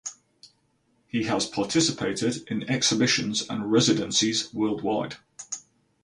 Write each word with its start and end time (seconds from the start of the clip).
He 1.05 1.25
has 1.25 1.45
participated 1.45 2.47
in 2.49 2.67
exhibitions 2.67 3.47
and 3.47 3.71
residencies 3.71 4.51
worldwide. 4.51 5.17